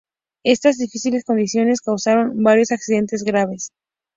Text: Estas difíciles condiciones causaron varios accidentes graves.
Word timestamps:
Estas 0.43 0.79
difíciles 0.79 1.25
condiciones 1.25 1.79
causaron 1.79 2.41
varios 2.41 2.71
accidentes 2.71 3.23
graves. 3.23 3.69